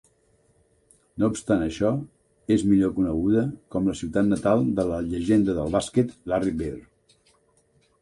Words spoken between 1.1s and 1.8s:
No obstant